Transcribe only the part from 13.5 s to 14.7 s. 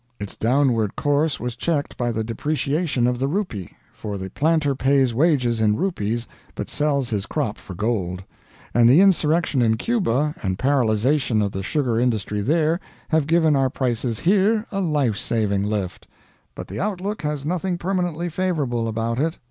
our prices here